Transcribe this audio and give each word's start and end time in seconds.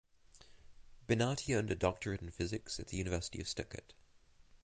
Bennati 1.07 1.55
earned 1.55 1.69
her 1.69 1.75
doctorate 1.75 2.23
in 2.23 2.31
physics 2.31 2.79
at 2.79 2.87
the 2.87 2.97
University 2.97 3.39
of 3.39 3.47
Stuttgart. 3.47 3.93